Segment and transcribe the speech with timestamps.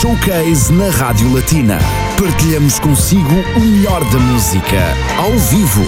[0.00, 1.76] Showcase na Rádio Latina.
[2.16, 4.76] Partilhamos consigo o melhor da música,
[5.16, 5.84] ao vivo.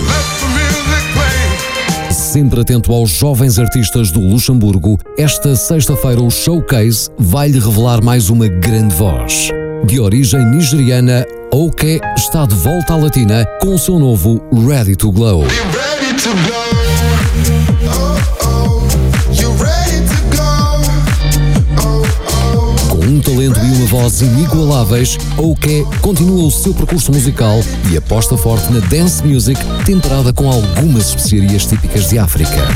[2.11, 8.49] Sempre atento aos jovens artistas do Luxemburgo, esta sexta-feira o Showcase vai-lhe revelar mais uma
[8.49, 9.51] grande voz.
[9.85, 15.13] De origem nigeriana, Oke está de volta à Latina com o seu novo Ready to
[15.13, 15.45] Glow.
[23.21, 28.73] Um talento e uma voz inigualáveis, Oke continua o seu percurso musical e aposta forte
[28.73, 32.67] na dance music temperada com algumas especiarias típicas de África.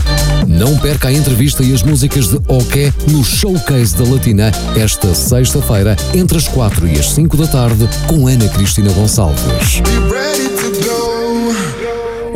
[0.46, 5.96] Não perca a entrevista e as músicas de Oke no Showcase da Latina esta sexta-feira,
[6.14, 9.80] entre as 4 e as 5 da tarde, com Ana Cristina Gonçalves.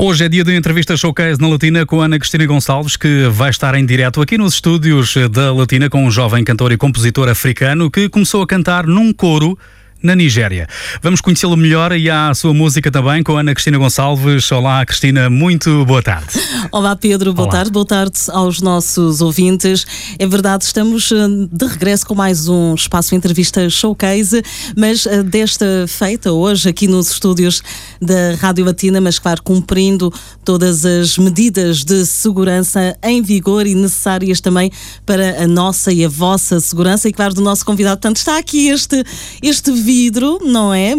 [0.01, 3.75] Hoje é dia de entrevista showcase na Latina com Ana Cristina Gonçalves, que vai estar
[3.75, 8.09] em direto aqui nos estúdios da Latina com um jovem cantor e compositor africano que
[8.09, 9.59] começou a cantar num coro
[10.03, 10.69] na Nigéria.
[11.03, 14.51] Vamos conhecê-lo melhor e a sua música também com Ana Cristina Gonçalves.
[14.53, 16.29] Olá, Cristina, muito boa tarde.
[16.71, 17.57] Olá, Pedro, boa Olá.
[17.57, 19.87] tarde, boa tarde aos nossos ouvintes.
[20.19, 21.17] É verdade, estamos eh,
[21.51, 24.43] de regresso com mais um espaço de entrevista showcase,
[24.77, 27.63] mas eh, desta feita hoje aqui nos estúdios
[28.01, 30.13] da Rádio Latina, mas claro, cumprindo
[30.45, 34.71] todas as medidas de segurança em vigor e necessárias também
[35.05, 37.97] para a nossa e a vossa segurança e claro, do nosso convidado.
[37.97, 39.03] Portanto, está aqui este,
[39.43, 40.95] este vidro, não é?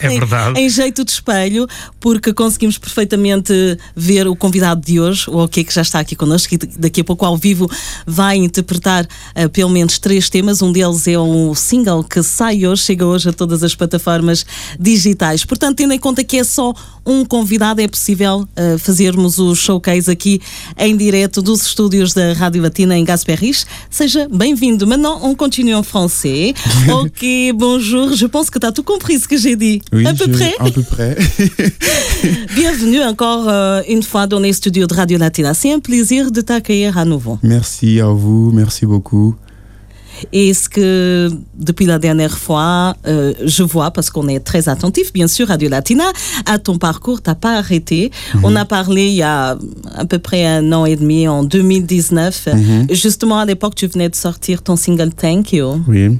[0.00, 0.58] É verdade.
[0.60, 1.68] em, jeito de espelho,
[2.00, 3.52] porque conseguimos perfeitamente
[3.94, 7.04] ver o convidado de hoje, o OK, que já está aqui connosco, e daqui a
[7.04, 7.70] pouco ao vivo
[8.04, 10.62] vai interpretar uh, pelo menos três temas.
[10.62, 14.44] Um deles é um single que sai hoje, chega hoje a todas as plataformas
[14.80, 15.44] digitais.
[15.44, 20.10] Portanto, tendo em conta que é só um convidado, é possível uh, fazermos o showcase
[20.10, 20.40] aqui
[20.78, 23.66] em direto dos estúdios da Rádio Latina em Gasperris.
[23.90, 24.86] Seja bem-vindo.
[24.86, 26.54] Maintenant, on continue en français.
[26.88, 28.14] ok, bonjour.
[28.14, 29.82] Je pense que tu as tout compris ce que j'ai dit.
[29.92, 30.54] Oui, à peu près.
[30.58, 31.16] À peu près.
[32.54, 35.54] Bienvenue encore euh, une fois dans les studios de Radio Latina.
[35.54, 37.38] C'est un plaisir de t'accueillir à nouveau.
[37.42, 39.34] Merci à vous, merci beaucoup.
[40.32, 45.12] Et ce que, depuis la dernière fois, euh, je vois, parce qu'on est très attentif,
[45.12, 46.04] bien sûr, Radio Latina,
[46.46, 48.10] à ton parcours, tu n'as pas arrêté.
[48.10, 48.40] -hmm.
[48.44, 49.56] On a parlé il y a
[50.02, 52.46] à peu près un an et demi, en 2019.
[52.46, 52.94] Mm -hmm.
[52.94, 55.68] Justement, à l'époque, tu venais de sortir ton single Thank You.
[55.88, 56.18] Oui.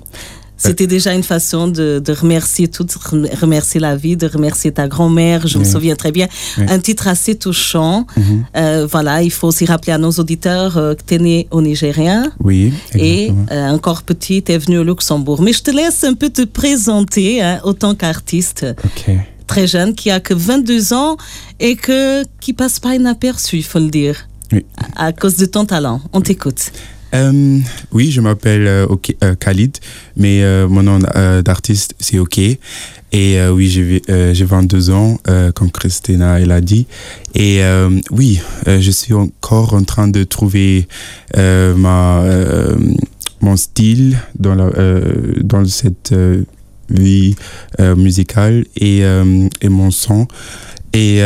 [0.64, 4.86] C'était déjà une façon de, de, remercier tout, de remercier la vie, de remercier ta
[4.86, 5.64] grand-mère, je oui.
[5.64, 6.28] me souviens très bien.
[6.58, 6.64] Oui.
[6.68, 8.06] Un titre assez touchant.
[8.16, 8.42] Mm -hmm.
[8.56, 11.60] euh, voilà, il faut aussi rappeler à nos auditeurs euh, que tu es né au
[11.68, 12.20] Nigérien.
[12.48, 12.72] Oui.
[12.94, 15.40] Et euh, encore petit, tu es venu au Luxembourg.
[15.44, 18.60] Mais je te laisse un peu te présenter hein, autant qu'artiste.
[18.88, 19.18] Okay.
[19.52, 21.16] Très jeune, qui a que 22 ans
[21.58, 22.00] et que,
[22.42, 24.16] qui passe pas inaperçu, il faut le dire.
[24.52, 24.60] Oui.
[24.96, 25.98] À, à cause de ton talent.
[26.16, 26.62] On t'écoute.
[27.14, 27.58] Euh,
[27.92, 28.86] oui, je m'appelle euh,
[29.22, 29.78] euh, Khalid,
[30.16, 30.98] mais mon nom
[31.42, 32.38] d'artiste c'est OK.
[32.38, 35.18] Et oui, j'ai 22 ans,
[35.54, 36.86] comme Christina elle a dit.
[37.34, 37.60] Et
[38.10, 40.88] oui, je suis encore en train de trouver
[41.36, 42.24] ma,
[43.40, 44.70] mon style dans, la,
[45.42, 46.14] dans cette
[46.88, 47.36] vie
[47.96, 50.26] musicale et, et mon son.
[50.94, 51.20] Et,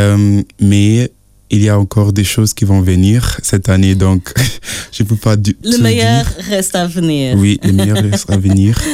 [0.60, 1.10] mais
[1.50, 4.32] il y a encore des choses qui vont venir cette année, donc
[4.92, 6.44] je ne peux pas du Le meilleur dire.
[6.48, 7.36] reste à venir.
[7.38, 8.80] Oui, le meilleur reste à venir.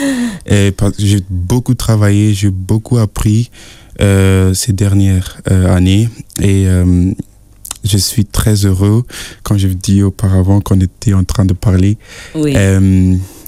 [0.98, 3.50] J'ai beaucoup travaillé, j'ai beaucoup appris
[4.00, 6.08] euh, ces dernières euh, années
[6.40, 7.12] et euh,
[7.84, 9.04] je suis très heureux,
[9.42, 11.98] quand je dit auparavant qu'on était en train de parler.
[12.34, 12.54] Oui.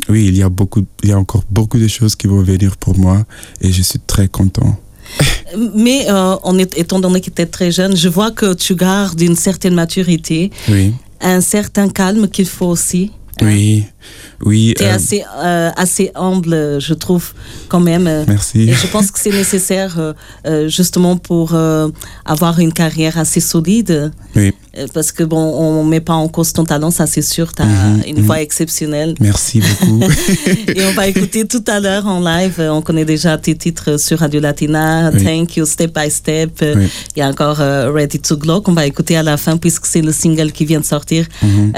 [0.08, 2.76] oui, il y, a beaucoup, il y a encore beaucoup de choses qui vont venir
[2.76, 3.24] pour moi
[3.60, 4.78] et je suis très content.
[5.74, 9.20] Mais euh, est, étant donné que tu es très jeune, je vois que tu gardes
[9.20, 10.92] une certaine maturité, oui.
[11.20, 13.12] un certain calme qu'il faut aussi.
[13.40, 13.46] Hein.
[14.44, 14.74] Oui.
[14.76, 14.94] Tu es euh...
[14.94, 17.32] assez, euh, assez humble, je trouve,
[17.68, 18.08] quand même.
[18.28, 18.62] Merci.
[18.70, 19.96] Et je pense que c'est nécessaire
[20.46, 21.54] euh, justement pour
[22.24, 24.12] avoir une carrière assez solide.
[24.36, 24.52] Oui.
[24.92, 27.52] Parce que bon, on met pas en cause ton talent, ça c'est sûr.
[27.52, 28.24] Tu as Mhm, une mhm.
[28.24, 29.14] voix exceptionnelle.
[29.20, 30.02] Merci beaucoup.
[30.74, 32.54] Et on va écouter tout à l'heure en live.
[32.58, 35.22] On connaît déjà tes titres sur Radio Latina, Oui.
[35.24, 36.58] Thank You, Step by Step.
[36.60, 36.88] Oui.
[37.14, 40.02] Il y a encore Ready to Glow qu'on va écouter à la fin puisque c'est
[40.02, 41.72] le single qui vient de sortir, Mhm.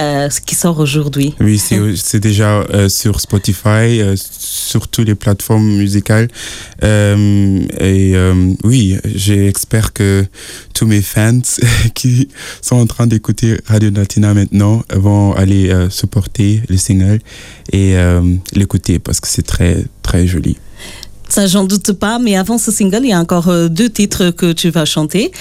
[0.46, 1.34] qui sort aujourd'hui.
[1.40, 2.20] Oui, c'est c'est
[2.72, 6.28] euh, sur Spotify, euh, sur toutes les plateformes musicales.
[6.82, 8.14] Euh, et
[8.64, 10.24] oui, j'espère que
[10.74, 11.40] tous mes fans
[11.94, 12.28] qui
[12.62, 17.20] sont en train d'écouter Radio Latina maintenant vont aller supporter le single
[17.72, 17.96] et
[18.52, 20.56] l'écouter parce que c'est très, très joli.
[21.28, 22.18] Ça, j'en doute pas.
[22.18, 25.32] Mais avant ce single, il y a encore deux titres que tu vas chanter.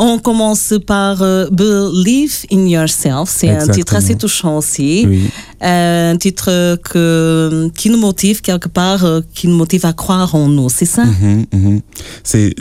[0.00, 3.28] On commence par euh, Believe in Yourself.
[3.28, 5.04] C'est un titre assez touchant aussi.
[5.08, 5.30] Oui.
[5.62, 10.36] Euh, un titre que, qui nous motive quelque part, euh, qui nous motive à croire
[10.36, 11.04] en nous, c'est ça?
[11.04, 11.80] Mhm, mhm.
[12.22, 12.54] C'est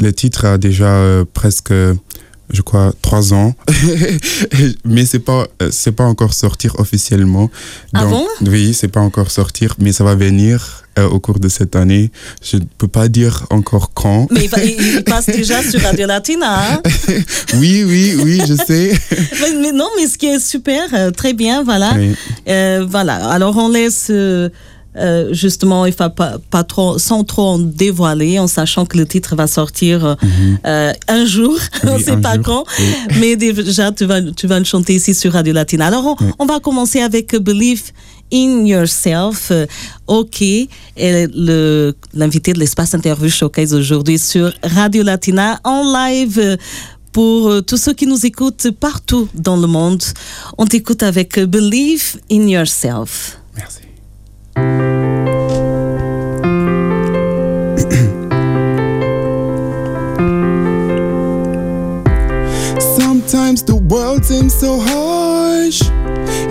[0.00, 1.74] le titre a déjà presque
[2.52, 3.54] je crois, trois ans.
[4.84, 7.50] mais c'est pas, c'est pas encore sortir officiellement.
[7.94, 8.26] ah bon?
[8.46, 12.10] Oui, c'est pas encore sortir, mais ça va venir euh, au cours de cette année.
[12.42, 14.26] Je ne peux pas dire encore quand.
[14.30, 16.72] Mais il, passe déjà sur Radio Latina.
[16.72, 16.82] Hein?
[17.54, 18.92] oui, oui, oui, je sais.
[19.60, 21.94] mais, non, mais ce qui est super, euh, très bien, voilà.
[22.48, 23.16] Euh, voilà.
[23.30, 24.08] Alors on laisse.
[24.10, 24.48] Euh,
[25.32, 29.36] justement, il faut pas, pas trop, sans trop en dévoiler, en sachant que le titre
[29.36, 30.58] va sortir euh, mhm.
[30.66, 32.64] euh, un jour, on ne sait pas quand,
[33.20, 35.86] mais déjà tu vas, tu vas le chanter ici sur Radio Latina.
[35.86, 37.92] Alors, on, va commencer avec Believe
[38.32, 39.52] in Yourself.
[40.06, 40.44] OK,
[40.96, 46.58] l'invité de l'espace interview showcase aujourd'hui sur Radio Latina en live
[47.12, 50.02] pour tous ceux qui nous écoutent partout dans le monde.
[50.58, 53.39] On t'écoute avec Believe in Yourself.
[62.98, 65.82] Sometimes the world seems so harsh.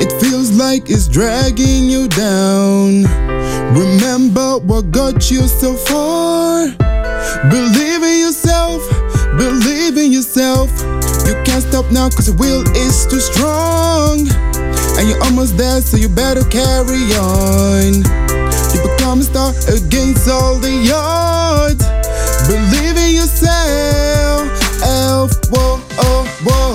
[0.01, 3.04] It feels like it's dragging you down.
[3.74, 6.68] Remember what got you so far.
[7.50, 8.81] Believe in yourself,
[9.38, 10.69] believe in yourself.
[11.28, 14.49] You can't stop now cause the will is too strong.
[15.00, 18.04] And you're almost there, so you better carry on.
[18.75, 21.88] You become a star against all the odds.
[22.51, 24.44] Believe in yourself.
[24.84, 26.69] Elf, whoa, oh, whoa,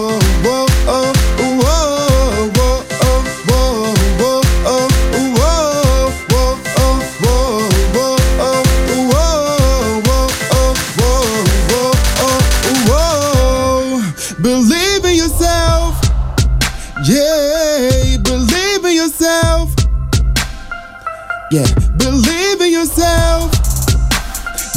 [21.54, 23.48] Yeah, believe in yourself.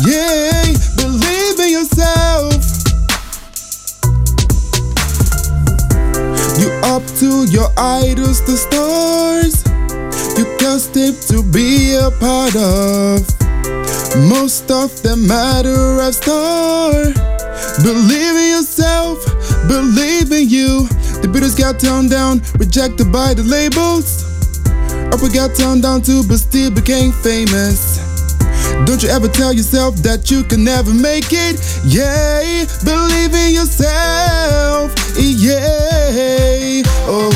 [0.05, 0.61] Yeah,
[0.95, 2.53] believe in yourself.
[6.61, 9.65] You up to your idols, the stars.
[10.37, 13.25] You can't step to be a part of.
[14.29, 16.91] Most of them matter of star.
[17.81, 19.17] Believe in yourself,
[19.67, 20.85] believe in you.
[21.23, 24.36] The Beatles got turned down, rejected by the labels.
[25.17, 27.97] Upper got turned down too, but still became famous.
[28.85, 31.57] Don't you ever tell yourself that you can never make it?
[31.83, 34.93] Yeah, believe in yourself.
[35.17, 36.83] Yeah.
[37.09, 37.26] Oh,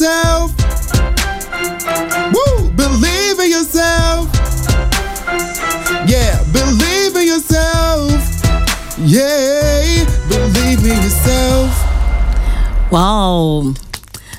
[0.00, 0.52] yourself.
[2.32, 4.28] Woo, believe in yourself.
[6.06, 8.10] Yeah, believe in yourself.
[8.98, 11.70] Yeah, believe in yourself.
[12.90, 13.74] Wow.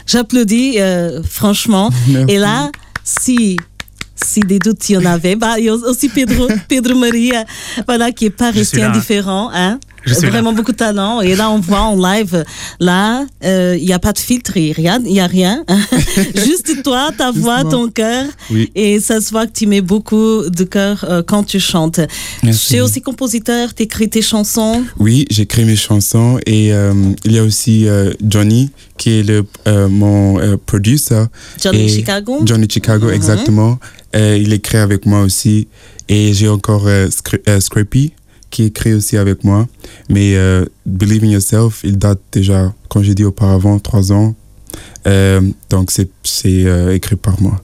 [0.07, 1.89] J'applaudis, euh, franchement.
[2.27, 2.71] Et là,
[3.03, 3.57] si
[4.15, 5.35] si des doutes il y en avait.
[5.35, 7.43] Bah, il y a aussi Pedro, Pedro Maria,
[7.87, 9.49] voilà, qui est pas resté indifférent.
[9.53, 9.79] Hein.
[10.05, 11.21] Vraiment beaucoup de talent.
[11.21, 12.43] Et là, on voit en live,
[12.79, 15.63] là, euh, il n'y a pas de filtre, il n'y a rien.
[16.35, 18.25] Juste toi, ta voix, ton cœur.
[18.75, 21.99] Et ça se voit que tu mets beaucoup de cœur euh, quand tu chantes.
[22.41, 24.83] Tu es aussi compositeur, tu écris tes chansons.
[24.97, 26.39] Oui, j'écris mes chansons.
[26.45, 26.93] Et euh,
[27.23, 27.87] il y a aussi
[28.23, 29.45] Johnny, qui est le,
[29.87, 31.25] mon producer.
[31.61, 32.39] Johnny Chicago.
[32.45, 33.13] Johnny Chicago, mhm.
[33.13, 33.79] exactement.
[34.13, 35.67] il écrit avec moi aussi.
[36.09, 36.87] Et j'ai encore
[37.59, 38.11] Scrappy
[38.51, 39.67] qui écrit aussi avec moi.
[40.09, 44.35] Mais euh, Believe in Yourself, il date déjà, comme j'ai dit auparavant, trois ans.
[45.07, 46.09] Euh, donc c'est
[46.45, 47.59] euh, écrit par moi.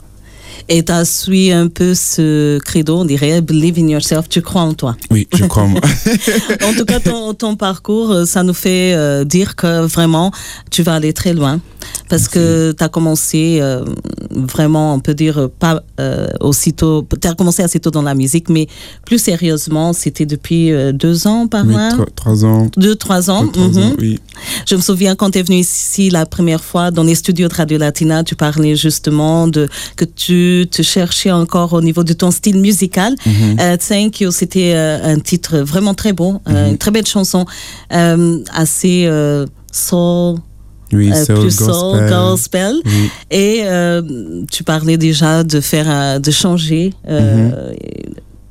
[0.69, 4.61] Et tu as suivi un peu ce credo, on dirait, believe in yourself, tu crois
[4.61, 4.95] en toi.
[5.11, 5.81] Oui, je crois en moi.
[6.63, 10.31] en tout cas, ton, ton, parcours, ça nous fait dire que vraiment,
[10.71, 11.59] tu vas aller très loin.
[12.09, 13.83] parce que tu as commencé euh,
[14.31, 18.49] vraiment, on peut dire, pas euh, aussitôt, tu as commencé assez tôt dans la musique,
[18.49, 18.67] mais
[19.05, 21.91] plus sérieusement, c'était depuis euh, deux ans par Oui, là?
[21.91, 22.69] trois, trois ans.
[22.77, 23.45] Deux, trois ans.
[23.45, 23.77] Deux, trois mhm.
[23.77, 24.19] ans, oui.
[24.65, 27.53] Je me souviens quand tu es venu ici la première fois dans les studios de
[27.53, 32.31] Radio Latina, tu parlais justement de que tu te cherchais encore au niveau de ton
[32.31, 33.13] style musical.
[33.25, 33.57] Mhm.
[33.59, 36.71] Euh, Thank You, c'était euh, un titre vraiment très beau, euh, Mhm.
[36.71, 37.45] une très belle chanson,
[38.53, 39.09] assez
[39.71, 40.37] soul,
[40.93, 42.09] Oui, soul, plus soul, gospel.
[42.09, 42.75] gospel.
[42.85, 43.09] Oui.
[43.31, 43.63] Et
[44.51, 46.93] tu parlais déjà de faire, de changer.
[47.07, 47.53] Mhm.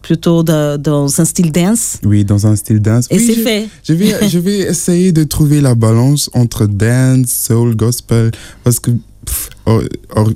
[0.02, 3.06] plutôt de- dans un style dance Oui, dans un style dance.
[3.10, 7.26] et Oui, c'est fait Je vais, je vais essayer de trouver la balance entre dance,
[7.48, 8.30] soul, gospel,
[8.62, 8.92] parce que
[9.26, 9.82] pff, or-
[10.14, 10.30] or-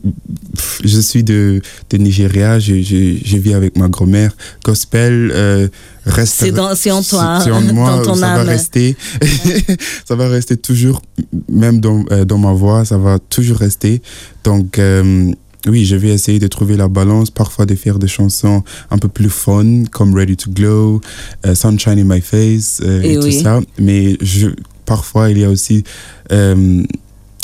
[0.54, 4.36] pff, je suis de, de Nigeria, je, je, je vis avec ma grand-mère.
[4.64, 5.68] Gospel euh,
[6.04, 6.34] reste.
[6.40, 8.44] C'est dans- c'est en toi, c'est en moi, dans ton ça âme.
[8.44, 8.96] va rester.
[10.04, 11.00] ça va rester toujours,
[11.48, 14.02] même dans, euh, dans ma voix, ça va toujours rester.
[14.44, 14.78] Donc.
[14.78, 15.32] euh,
[15.66, 19.08] oui, je vais essayer de trouver la balance, parfois de faire des chansons un peu
[19.08, 21.02] plus fun, comme Ready to Glow,
[21.44, 23.60] euh, Sunshine in My Face euh, Et et, tout ça.
[23.78, 24.48] Mais je,
[24.86, 25.84] parfois, il y a aussi,
[26.32, 26.82] euh,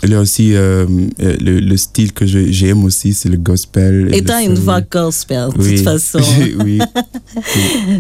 [0.05, 0.85] il y a aussi euh,
[1.21, 4.09] euh, le, le style que j'aime aussi, c'est le gospel.
[4.15, 5.75] et le tu as une voix gospel de Oui.
[5.77, 6.21] toute façon
[6.65, 6.79] oui,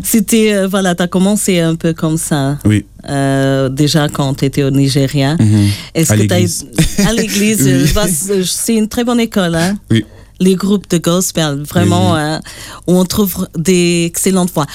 [0.02, 2.84] C'était, euh, voilà, tu as commencé un peu comme ça, oui.
[3.08, 5.36] euh, déjà quand tu étais au Nigeria.
[5.38, 5.68] Mhm.
[5.94, 6.66] Est-ce À que t'as l'église.
[6.98, 7.62] eu- À l'église,
[7.96, 8.10] Oui.
[8.12, 9.76] c'est c'est une très bonne école, hein?
[9.90, 10.04] Oui.
[10.38, 12.18] Les groupes de gospel, vraiment, Oui.
[12.20, 12.40] hein,
[12.86, 14.66] où on trouve des excellentes voix.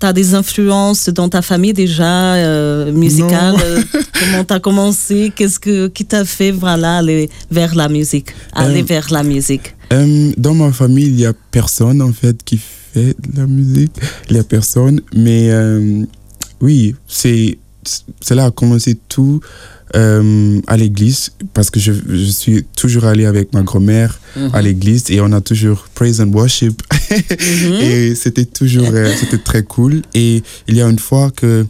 [0.00, 3.82] Tu as des influences dans ta famille déjà euh, musicale euh,
[4.20, 5.32] Comment tu as commencé?
[5.34, 8.28] Qu'est-ce que, qui t'a fait voilà, aller vers la musique?
[8.52, 9.74] Aller Euh, vers la musique.
[10.36, 13.92] dans ma famille, il y a personne en fait qui fait de la musique.
[14.30, 15.50] Il y a personne, mais
[16.60, 17.58] oui, c'est
[18.30, 19.40] là a commencé tout
[19.96, 24.50] euh, à l'église parce que je, je suis toujours allé avec ma grand-mère Mhm.
[24.52, 27.72] à l'église et on a toujours praise and worship Mhm.
[27.80, 31.64] et c'était toujours euh, c'était très cool et il y a une fois que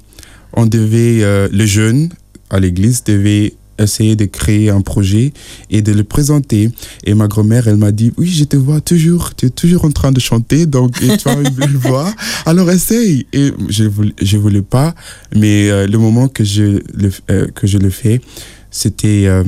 [0.55, 2.09] on devait euh, le jeune
[2.51, 5.33] à l'église devait essayer de créer un projet
[5.71, 6.71] et de le présenter
[7.05, 9.91] et ma grand-mère elle m'a dit oui je te vois toujours tu es toujours en
[9.91, 12.13] train de chanter donc et tu as une belle voix
[12.47, 14.95] alors essaye et je voulais, je voulais pas
[15.35, 18.21] mais euh, le moment que je le euh, que je le fais
[18.71, 19.45] c'était euh,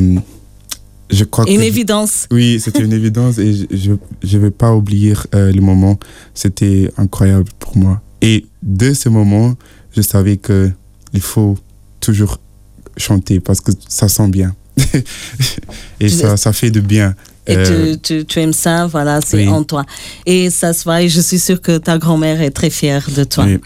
[1.10, 2.26] je crois Une que évidence.
[2.30, 5.99] oui, c'était une évidence et je- je vais pas oublier le moment.
[6.34, 8.00] C'était incroyable pour moi.
[8.22, 9.56] Et de ce moment,
[9.96, 10.70] je savais que
[11.12, 11.58] il faut
[11.99, 12.38] toujours
[12.97, 14.54] chanter parce que ça sent bien.
[16.00, 17.14] et ça, ça fait de bien.
[17.47, 19.49] Et Euh, tu, tu, tu aimes ça, voilà, c'est oui.
[19.49, 19.85] en toi.
[20.26, 23.25] Et ça se voit, et je suis sûre que ta grand-mère est très fière de
[23.25, 23.44] toi.
[23.44, 23.59] oui.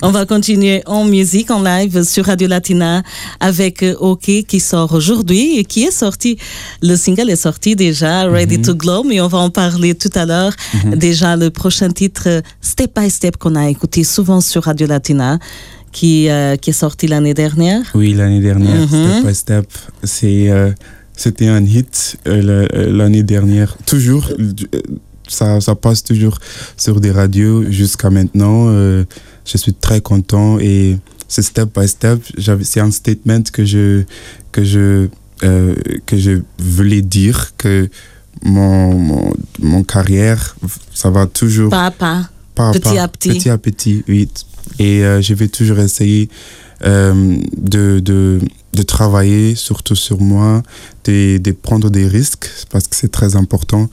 [0.00, 3.02] On va continuer en musique, en live sur Radio Latina
[3.40, 6.38] avec euh, OK qui sort aujourd'hui et qui est sorti.
[6.82, 10.24] Le single est sorti déjà, Ready to Glow, mais on va en parler tout à
[10.24, 10.52] l'heure.
[10.84, 15.40] Déjà, le prochain titre, euh, Step by Step, qu'on a écouté souvent sur Radio Latina,
[15.92, 17.82] qui, euh, qui est sorti l'année dernière.
[17.94, 18.86] Oui, l'année dernière, Mhm.
[18.88, 19.66] Step by Step,
[20.04, 20.70] c'est, euh,
[21.16, 23.76] c'était un hit euh, l'année dernière.
[23.86, 24.30] Toujours,
[25.28, 26.38] ça, ça passe toujours
[26.76, 28.66] sur des radios jusqu'à maintenant.
[29.50, 32.20] je suis très content et c'est Step by Step.
[32.62, 34.02] C'est un statement que je,
[34.52, 35.08] que je,
[35.40, 37.88] que je voulais dire que
[38.42, 40.56] mon, mon, mon carrière,
[40.94, 42.28] ça va toujours Pas à pas.
[42.54, 43.28] pas à Petit pas, à petit.
[43.30, 44.28] Petit à petit, oui.
[44.78, 46.28] Et euh, je vais toujours essayer
[46.84, 48.38] euh, de, de,
[48.74, 50.62] de travailler surtout sur moi,
[51.04, 53.88] de, de prendre des risques parce que c'est très important.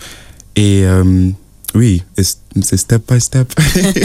[0.56, 1.30] Et euh,
[1.74, 3.52] oui, c'est step by step.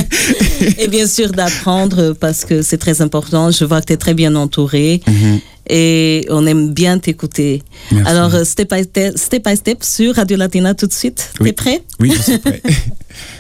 [0.79, 3.50] Et bien sûr d'apprendre parce que c'est très important.
[3.50, 5.41] Je vois que tu es très bien entouré Mhm.
[5.69, 7.62] et on aime bien t'écouter.
[8.07, 11.31] Alors, step by step, step by step sur Radio Latina tout de suite.
[11.39, 11.47] Oui.
[11.49, 11.83] T'es prêt?
[12.00, 12.61] Oui, je suis prêt.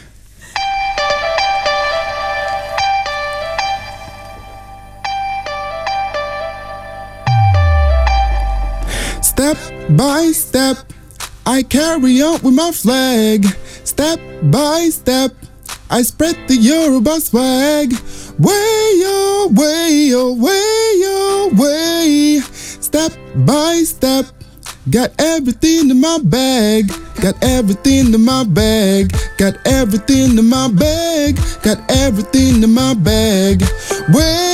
[9.96, 10.76] by step,
[11.46, 13.44] I carry on with my flag.
[13.84, 15.32] Step by step,
[15.90, 17.92] I spread the Yoruba swag.
[18.38, 20.60] Way away, way
[21.04, 22.40] oh, away.
[22.40, 24.26] Oh, step by step,
[24.90, 26.88] got everything in my bag.
[27.20, 29.12] Got everything in my bag.
[29.38, 31.36] Got everything in my bag.
[31.62, 33.62] Got everything in my bag.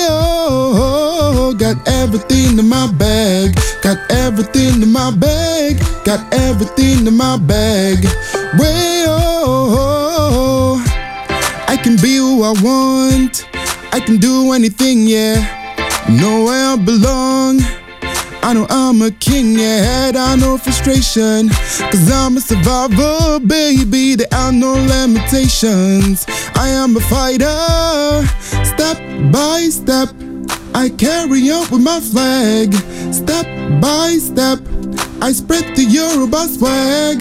[0.08, 3.54] Oh, got everything in my bag.
[3.82, 5.78] Got everything in my bag.
[6.04, 8.04] Got everything in my bag.
[9.08, 10.82] Oh,
[11.68, 13.46] I can be who I want.
[13.92, 15.36] I can do anything, yeah.
[16.10, 17.85] Know where I belong.
[18.46, 21.48] I know I'm a king, yeah, I know frustration.
[21.48, 26.24] Cause I'm a survivor, baby, there are no limitations.
[26.54, 28.24] I am a fighter,
[28.64, 28.98] step
[29.32, 30.10] by step.
[30.76, 32.72] I carry on with my flag,
[33.12, 33.46] step
[33.80, 34.60] by step.
[35.20, 37.20] I spread the Yoruba swag.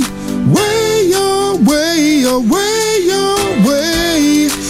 [0.53, 4.64] Way your way, your way, your way.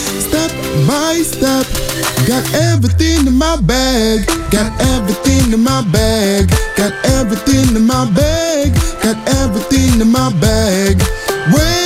[0.45, 1.65] Step by step.
[2.27, 4.27] Got everything in my bag.
[4.51, 6.49] Got everything in my bag.
[6.77, 8.73] Got everything in my bag.
[9.01, 11.01] Got everything in my bag.
[11.51, 11.84] Way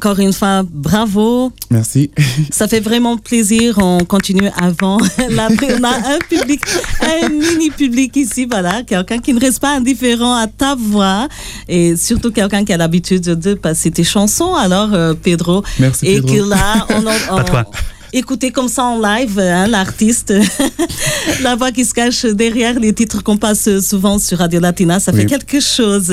[0.00, 1.52] encore une fois, bravo.
[1.70, 2.10] Merci.
[2.50, 3.76] Ça fait vraiment plaisir.
[3.76, 4.96] On continue avant.
[5.30, 6.62] Là, on a un public,
[7.02, 11.28] un mini public ici, voilà, quelqu'un qui ne reste pas indifférent à ta voix
[11.68, 14.54] et surtout quelqu'un qui a l'habitude de passer tes chansons.
[14.54, 15.62] Alors, euh, Pedro.
[15.78, 16.34] Merci, Et Pedro.
[16.34, 16.86] que là,
[17.30, 17.64] on, on-
[18.12, 20.34] Écoutez comme ça en live, hein, l'artiste,
[21.44, 25.12] la voix qui se cache derrière les titres qu'on passe souvent sur Radio Latina, ça
[25.12, 26.12] fait quelque chose.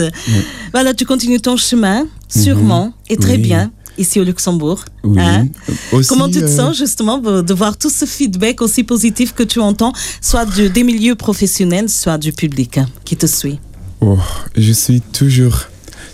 [0.72, 3.38] Voilà, tu continues ton chemin, sûrement, et très Oui.
[3.40, 4.84] bien, ici au Luxembourg.
[5.04, 5.20] Oui.
[5.20, 5.48] hein?
[5.92, 9.44] Aussi, Comment tu te euh, sens justement de voir tout ce feedback aussi positif que
[9.44, 13.60] tu entends, soit des milieux professionnels, soit du public hein, qui te suit?
[14.02, 14.18] Oh,
[14.56, 15.64] je suis toujours.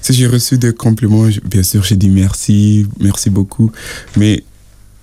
[0.02, 3.72] Si j'ai reçu des compliments, bien sûr, j'ai dit merci, merci beaucoup.
[4.18, 4.44] Mais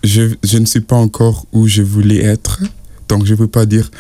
[0.04, 2.60] je, je ne suis pas encore où je voulais être.
[3.08, 3.90] Donc, je ne peux pas dire,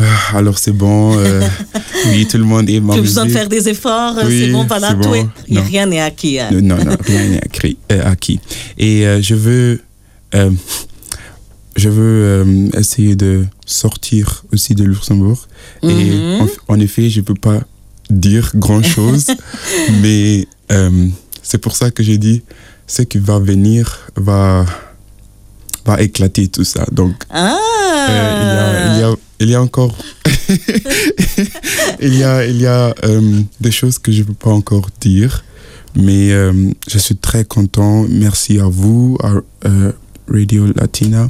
[0.00, 1.42] Ah, alors c'est bon, euh,
[2.08, 4.94] oui, tout le monde est as besoin de faire des efforts, Oui, c'est bon, voilà,
[4.94, 5.62] tout est- Non.
[5.62, 6.38] rien n'est acquis.
[6.40, 6.48] hein.
[6.50, 7.76] Non, non, rien n'est acquis.
[7.92, 8.40] euh, acquis.
[8.78, 9.80] Et euh, je veux,
[10.34, 10.50] euh,
[11.76, 15.46] je veux essayer de sortir aussi de Luxembourg.
[15.82, 15.90] Mhm.
[15.90, 17.60] Et en, en effet, je peux pas
[18.10, 19.26] dire grand chose,
[20.02, 20.46] mais
[21.42, 22.42] c'est pour ça que j'ai dit
[22.86, 24.64] ce qui va venir va
[25.84, 26.84] va éclater tout ça.
[26.92, 27.56] Donc Ah
[28.08, 29.96] euh, il, y a, il, y a, il y a encore
[32.00, 35.44] il y a il y a euh, des choses que je peux pas encore dire,
[35.94, 36.52] mais euh,
[36.88, 38.06] je suis très content.
[38.08, 39.34] Merci à vous, à
[40.28, 41.28] Radio Latina,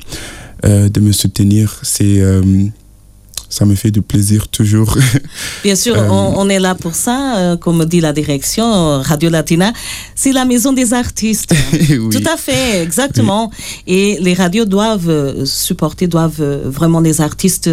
[0.64, 1.78] de me soutenir.
[1.82, 2.20] C'est
[3.52, 4.96] ça me fait du plaisir toujours.
[5.62, 9.28] Bien sûr, Euh, on, on est là pour ça, euh, comme dit la direction Radio
[9.28, 9.74] Latina.
[10.14, 11.54] C'est la maison des artistes.
[11.90, 12.08] Oui.
[12.16, 13.50] Tout à fait, exactement.
[13.86, 17.68] Et les radios doivent euh, supporter, doivent vraiment les artistes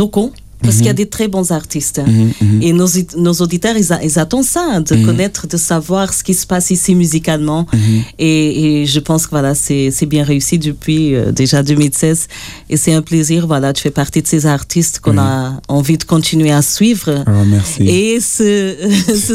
[0.00, 0.32] locaux.
[0.64, 2.00] Parce qu'il y a des très bons artistes.
[2.06, 2.62] Mhm, mhm.
[2.62, 5.06] Et nos, nos auditeurs, ils, a- ils attendent ça, de Mhm.
[5.06, 7.66] connaître, de savoir ce qui se passe ici musicalement.
[7.72, 8.02] Mhm.
[8.18, 12.28] Et, et je pense que voilà, c'est bien réussi depuis euh, déjà 2016.
[12.70, 13.46] Et c'est un plaisir.
[13.46, 17.22] Voilà, tu fais partie de ces artistes qu'on a envie de continuer à suivre.
[17.26, 17.82] Ah, merci.
[17.88, 18.74] Et ce,
[19.26, 19.34] ce,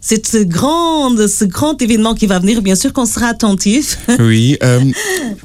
[0.00, 3.98] c'est ce grand, ce grand événement qui va venir, bien sûr qu'on sera attentif.
[4.18, 4.80] Oui, euh,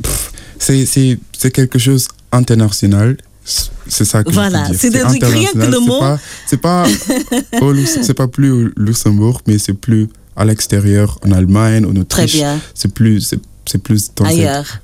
[0.60, 3.18] c'est quelque chose international.
[3.46, 6.00] C'est ça que Voilà, c'est de- rien que le C'est mot.
[6.00, 6.86] pas- C'est pas,
[8.02, 12.34] c'est pas plus au Luxembourg, mais c'est plus à l'extérieur, en Allemagne, en Très Autriche.
[12.36, 12.60] bien.
[12.74, 13.34] C'est plus,
[13.66, 14.80] c'est plus dans Ailleurs.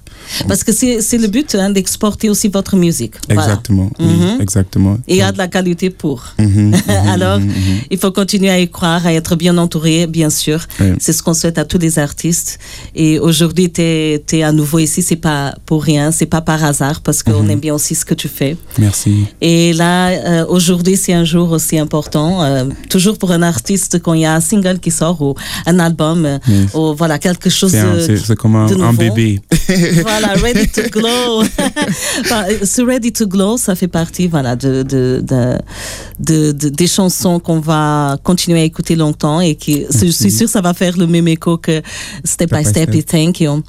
[0.48, 3.15] Parce que c'est le but hein, d'exporter aussi votre musique.
[3.28, 3.44] Voilà.
[3.44, 4.38] Exactement, Mhm.
[4.42, 4.98] exactement.
[5.08, 6.24] Et il y a de la qualité pour.
[6.38, 6.74] Mhm, mhm,
[7.15, 7.39] Alors,
[7.89, 10.60] il faut continuer à y croire, à être bien entouré, bien sûr.
[10.80, 10.88] Oui.
[11.00, 12.60] C'est ce qu'on souhaite à tous les artistes.
[12.96, 17.02] Et aujourd'hui, tu es, à nouveau ici, c'est pas pour rien, c'est pas par hasard,
[17.02, 18.56] parce qu'on aime bien aussi ce que tu fais.
[18.78, 19.26] Merci.
[19.42, 24.13] Et là, euh, aujourd'hui, c'est un jour aussi important, euh, toujours pour un artiste, quand
[24.13, 26.74] il y a un single qui sort ou un album, Yes.
[26.74, 29.39] ou voilà, quelque chose C'est un- c'est c'est comme un, de un bébé.
[30.02, 31.44] voilà, Ready to Glow.
[32.22, 35.58] Enfin, ce Ready to Glow, ça fait partie voilà, de, de, de,
[36.20, 40.50] de- de- des chansons qu'on va continuer à écouter longtemps et qui, je suis sûre,
[40.50, 41.82] ça va faire le même écho que
[42.24, 43.64] Step by Step et Thank You.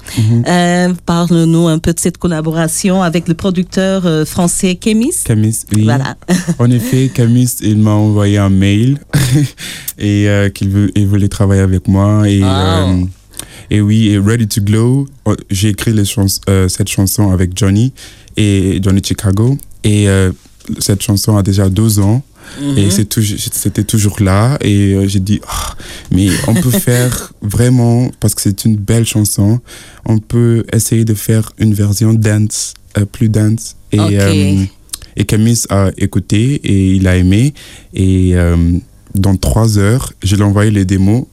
[0.47, 5.15] Euh, Parle-nous un peu de cette collaboration avec le producteur euh, français Kémis.
[5.23, 5.83] Camis, oui.
[5.83, 6.15] Voilà.
[6.59, 8.99] En effet, Camis, il m'a envoyé un mail
[9.97, 10.69] et euh, qu'il
[11.07, 12.27] voulait travailler avec moi.
[12.29, 13.07] Et, Wow.
[13.71, 17.31] Euh, et oui, et Ready to Glow, oh, j'ai écrit les chans- euh, cette chanson
[17.31, 17.93] avec Johnny
[18.37, 19.57] et Johnny Chicago.
[19.83, 20.31] Et euh,
[20.79, 22.23] cette chanson a déjà 12 ans.
[22.75, 23.05] Et Mhm.
[23.05, 24.57] toujours- c'était toujours là.
[24.61, 25.75] Et euh, j'ai dit, Ah,
[26.11, 29.59] mais on peut faire vraiment, parce que c'est une belle chanson,
[30.05, 33.75] on peut essayer de faire une version dance, euh, plus dance.
[33.93, 34.11] Et, Ok.
[34.11, 34.65] euh,
[35.15, 37.53] et Camis a écouté et il a aimé.
[37.93, 38.57] Et euh,
[39.15, 41.25] dans trois heures, je lui ai envoyé les démos.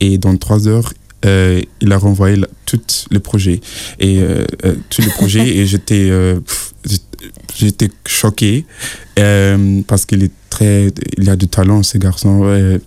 [0.00, 0.92] Et dans trois heures,
[1.24, 3.60] euh, il a renvoyé la- tout le projet.
[3.98, 5.46] Et euh, euh, tout le projet.
[5.58, 6.38] et j'étais euh,
[6.84, 7.04] j'étais-
[7.56, 8.64] j'étais choqué
[9.86, 10.92] parce qu'il est très.
[11.18, 12.78] Il a du talent, ce garçon.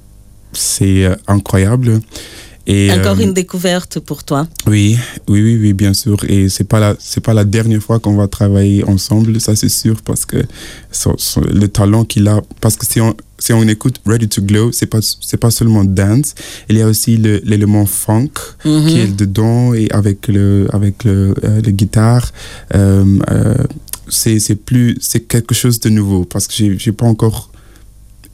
[0.54, 2.02] c'est incroyable.
[2.68, 4.48] Et, Encore une découverte pour toi.
[4.68, 4.96] oui,
[5.28, 6.18] oui, oui, oui, bien sûr.
[6.28, 9.70] Et c'est pas la, c'est pas la dernière fois qu'on va travailler ensemble, ça c'est
[9.70, 10.38] sûr, parce que
[10.92, 14.72] son- son- le talent qu'il a, parce que on, si on écoute Ready to Glow,
[14.72, 16.36] c'est pas, c'est pas seulement dance,
[16.70, 18.30] il y a aussi le- l'élément funk
[18.66, 18.86] Mhm.
[18.88, 22.32] qui est dedans et avec le, avec le, euh, les guitares,
[22.76, 23.56] euh, euh,
[24.10, 27.52] c'est, c'est plus, c'est quelque chose de nouveau, parce que j'ai, j'ai pas encore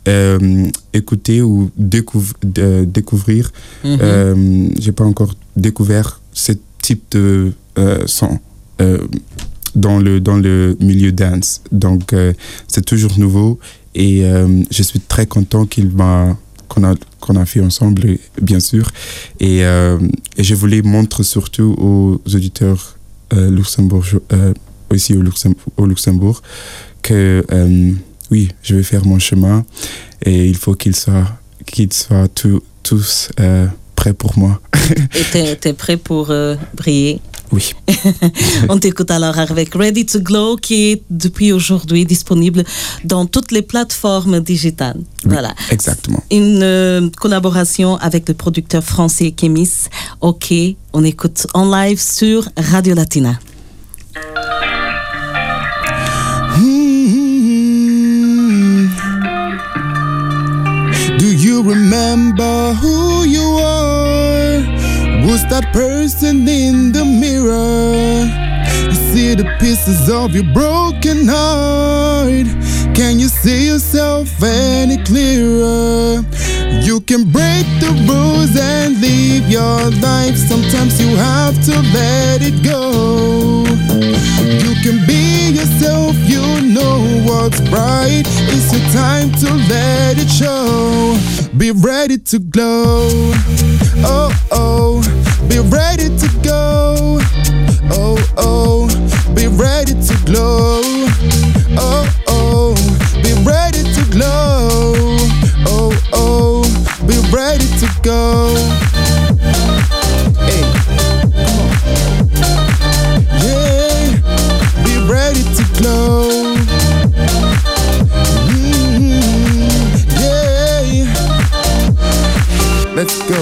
[0.08, 3.52] euh, écouté ou découvrir
[3.84, 4.72] Mhm.
[4.80, 7.54] j'ai pas encore découvert ce type de
[8.06, 8.40] son
[9.76, 11.62] dans le dans le milieu dance.
[11.72, 12.14] Donc
[12.68, 13.60] c'est toujours nouveau
[13.96, 18.60] et euh, je suis très content qu'il m'a qu'on a qu'on a fait ensemble bien
[18.60, 18.92] sûr.
[19.40, 19.98] Et, euh,
[20.38, 22.98] je voulais montrer surtout aux auditeurs
[23.34, 24.22] euh, luxembourgeois
[24.92, 26.42] aussi au, Luxem- au Luxembourg
[27.02, 27.44] que
[28.32, 29.66] oui je vais faire mon chemin
[30.24, 31.28] et il faut qu'ils soient
[31.66, 32.28] qu'ils soient
[32.84, 33.30] tous
[34.06, 34.62] prêts pour moi
[35.16, 37.20] Et t'es, t'es prêt pour euh, briller?
[37.52, 37.74] Oui
[38.70, 42.64] On t'écoute alors avec Ready to Glow qui est depuis aujourd'hui disponible
[43.04, 45.02] dans toutes les plateformes digitales.
[45.24, 45.56] Voilà.
[45.72, 49.90] exactement Une euh, collaboration avec le producteur français Kémis.
[50.22, 50.54] Ok,
[50.94, 53.40] on écoute en live sur Radio Latina.
[61.18, 64.60] Do you remember who you are?
[65.26, 68.26] Was that person in the mirror?
[68.90, 72.48] You see the pieces of your broken heart.
[72.94, 76.24] Can you see yourself any clearer?
[76.82, 80.36] You can break the rules and live your life.
[80.36, 83.45] Sometimes you have to let it go.
[87.36, 88.24] What's right.
[88.54, 91.18] It's your time to let it show.
[91.58, 93.32] Be ready to glow.
[94.04, 95.02] Oh, oh,
[95.50, 97.20] be ready to go.
[97.92, 98.88] Oh, oh,
[99.36, 100.82] be ready to glow.
[101.78, 102.76] Oh, oh,
[103.24, 104.94] be ready to glow.
[105.68, 106.64] Oh, oh,
[107.08, 108.65] be ready to go.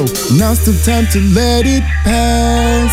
[0.03, 2.91] Now's the time to let it pass.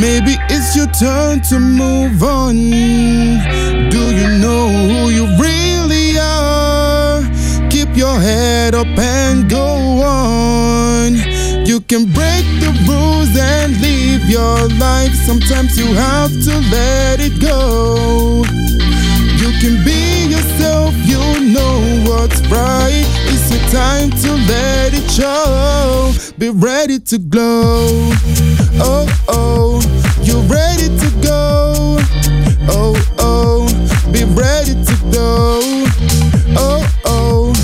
[0.00, 2.54] Maybe it's your turn to move on.
[3.90, 7.22] Do you know who you really are?
[7.68, 9.66] Keep your head up and go
[10.04, 11.14] on.
[11.66, 15.12] You can break the rules and live your life.
[15.26, 18.44] Sometimes you have to let it go.
[19.42, 21.18] You can be yourself, you
[21.52, 23.29] know what's right.
[23.70, 26.12] Time to let it show.
[26.38, 28.10] Be ready to glow.
[28.82, 29.80] Oh, oh,
[30.22, 31.96] you're ready to go.
[32.68, 33.66] Oh, oh,
[34.12, 35.60] be ready to go.
[36.58, 37.54] Oh, oh,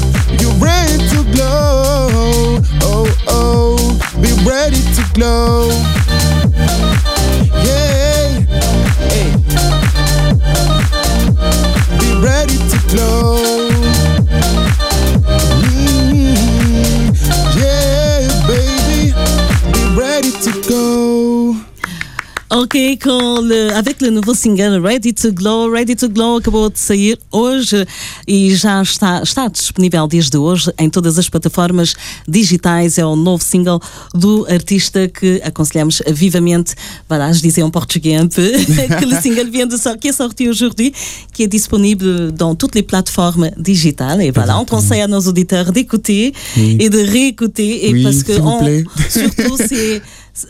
[0.40, 2.60] you're ready to glow.
[2.82, 5.75] Oh, oh, be ready to glow.
[20.16, 20.75] Ready to go.
[22.48, 26.78] Ok, com le- avec le nouveau single Ready to Glow, Ready to Glow acabou de
[26.78, 27.84] sair hoje
[28.28, 31.94] e já está, está disponível desde hoje em todas as plataformas
[32.28, 32.98] digitais.
[32.98, 33.80] É o novo single
[34.14, 36.74] do artista que aconselhamos vivamente.
[37.10, 38.52] En portugais un peu
[39.00, 40.92] que le single vient de sortir, qui est sorti aujourd'hui,
[41.32, 44.22] qui est disponible dans toutes les plateformes digitales.
[44.22, 46.76] Et voilà, on conseille à nos auditeurs d'écouter Oui.
[46.78, 47.88] et de réécouter.
[47.88, 50.00] Et Oui, parce que on- surtout, c'est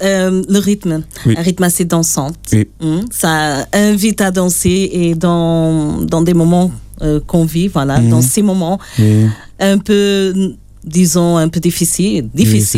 [0.02, 1.02] euh, le rythme.
[1.26, 1.34] Oui.
[1.36, 2.30] Un rythme assez dansant.
[2.52, 2.68] Oui.
[2.80, 6.70] Hum, Ça invite à danser et dans, dans des moments
[7.02, 8.10] euh, qu'on vit, voilà, Mhm.
[8.10, 9.26] dans ces moments Oui.
[9.60, 10.32] un peu,
[10.84, 11.60] disons, un peu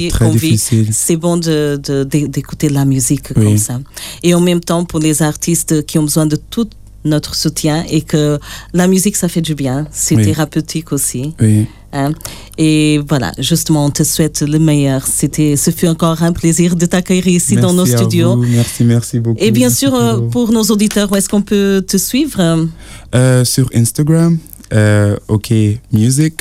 [0.03, 0.89] c'est très qu'on vit, difficile.
[0.93, 3.79] c'est bon de, de- de- d'écouter de la musique comme ça.
[4.23, 6.73] Et en même temps, pour les artistes qui ont besoin de toute
[7.09, 8.39] notre soutien et que
[8.73, 9.87] la musique, ça fait du bien.
[9.91, 10.25] C'est Oui.
[10.25, 11.35] thérapeutique aussi.
[11.41, 11.67] Oui.
[11.93, 12.13] hein?
[12.59, 15.07] Et voilà, justement, on te souhaite le meilleur.
[15.07, 18.37] C'était, ce fut encore un plaisir de t'accueillir ici dans nos à studios.
[18.37, 18.43] vous.
[18.47, 19.39] Merci, merci beaucoup.
[19.43, 22.67] Et bien Merci sûr, euh, pour nos auditeurs, où est-ce qu'on peut te suivre?
[23.15, 24.39] Euh, sur Instagram,
[24.73, 25.53] euh, OK
[25.93, 26.35] Music.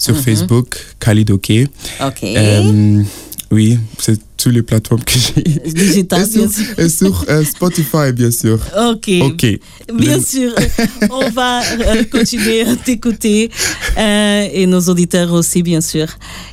[0.00, 0.22] Sur Mhm.
[0.22, 1.50] Facebook, Khalid OK.
[2.00, 2.24] Ok.
[3.50, 5.42] Oui, c'est toutes les plateformes que j'ai.
[5.72, 6.78] Digital, et sur, bien sûr.
[6.78, 8.58] et sur, euh, Spotify, bien sûr.
[8.90, 9.10] Ok.
[9.22, 9.46] OK.
[9.94, 10.54] Bien Le- sûr,
[11.10, 13.50] on va euh, continuer à t'écouter
[13.98, 16.06] euh, et nos auditeurs aussi, bien sûr.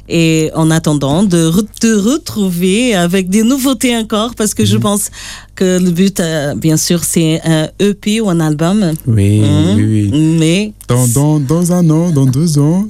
[0.10, 4.67] Et en attendant de re- te retrouver avec des nouveautés encore, parce que Mhm.
[4.67, 5.10] je pense
[5.56, 6.21] que le but,
[6.58, 8.93] bien sûr, c'est un EP ou un album.
[9.08, 9.76] Oui, Mhm.
[9.78, 10.38] oui, oui.
[10.39, 12.88] Mais Dans, dans, dans un an, dans deux ans,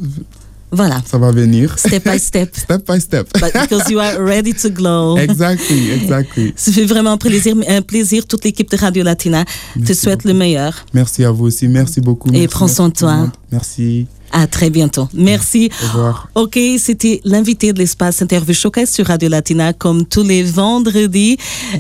[0.76, 1.78] voilà, ça va venir.
[1.80, 3.28] step by step, Step by step.
[3.40, 5.18] but because you are ready to glow.
[5.18, 6.54] exactly, exactly.
[6.56, 8.26] Ça fait vraiment un plaisir, un plaisir.
[8.28, 9.46] Toute l'équipe de Radio Latina
[9.86, 10.86] te souhaite le meilleur.
[10.94, 11.68] Merci à vous aussi.
[11.68, 12.30] Merci beaucoup.
[12.30, 13.32] Et Merci, prends soin de toi.
[13.52, 14.08] Merci.
[14.32, 15.08] À très bientôt.
[15.14, 15.70] Merci.
[15.84, 16.28] Au revoir.
[16.36, 21.38] Ok, c'était l'invité de l'espace Interview Showcase sur Radio Latina comme tous les vendredis.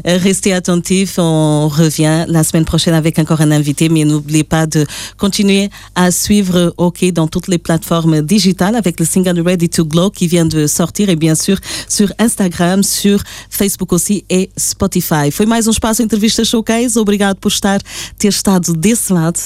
[0.07, 4.65] Euh, Restez attentifs, on revient la semaine prochaine avec encore un invité, mais n'oubliez pas
[4.67, 4.85] de
[5.17, 10.09] continuer à suivre OK dans toutes les plateformes digitales avec le single Ready to Glow
[10.09, 11.57] qui vient de sortir et bien sûr
[11.89, 15.31] sur Instagram, sur Facebook aussi et Spotify.
[15.31, 16.97] Foi mais um espaço Entrevista Showcase.
[16.97, 17.81] Obrigado por estar,
[18.17, 19.39] ter estado desse lado.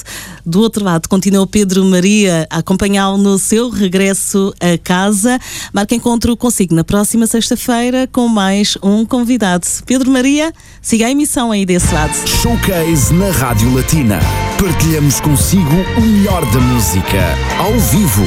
[0.46, 5.38] Do outro lado, continua o Pedro Maria a acompanhá-lo no seu regresso a casa.
[5.72, 9.66] Marca encontro consigo na próxima sexta-feira com mais um convidado.
[9.86, 12.12] Pedro Maria, siga a emissão aí desse lado.
[12.26, 14.18] Showcase na Rádio Latina.
[14.60, 17.18] Partilhamos consigo o melhor da música,
[17.58, 18.26] ao vivo.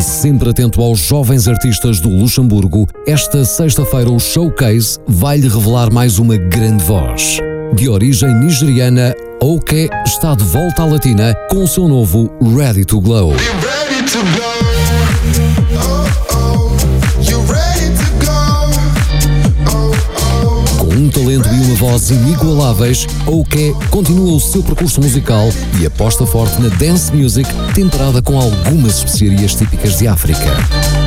[0.00, 6.36] Sempre atento aos jovens artistas do Luxemburgo, esta sexta-feira o Showcase vai-lhe revelar mais uma
[6.36, 7.38] grande voz.
[7.74, 13.00] De origem nigeriana, Oke está de volta à Latina com o seu novo Ready to
[13.00, 13.32] Glow.
[21.10, 25.48] Talento e uma voz inigualáveis, Oke continua o seu percurso musical
[25.80, 30.56] e aposta forte na dance music temperada com algumas especiarias típicas de África.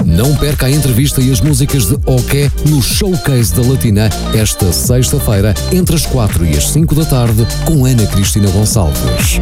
[0.05, 5.53] Não perca a entrevista e as músicas de Oke no Showcase da Latina esta sexta-feira,
[5.71, 9.39] entre as 4 e as 5 da tarde, com Ana Cristina Gonçalves.